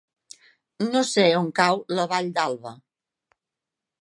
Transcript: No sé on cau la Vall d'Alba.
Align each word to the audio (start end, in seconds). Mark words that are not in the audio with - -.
No 0.95 1.03
sé 1.11 1.25
on 1.41 1.51
cau 1.61 1.79
la 1.99 2.09
Vall 2.15 2.33
d'Alba. 2.39 2.77